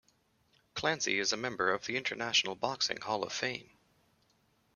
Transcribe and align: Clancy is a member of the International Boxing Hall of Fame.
Clancy 0.73 1.19
is 1.19 1.31
a 1.31 1.37
member 1.37 1.71
of 1.71 1.85
the 1.85 1.95
International 1.95 2.55
Boxing 2.55 2.99
Hall 3.01 3.21
of 3.21 3.31
Fame. 3.31 3.69